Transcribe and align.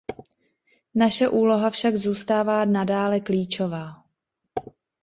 Naše 0.95 1.29
úloha 1.29 1.69
však 1.69 1.95
zůstává 1.95 2.65
nadále 2.65 3.19
klíčová. 3.19 4.03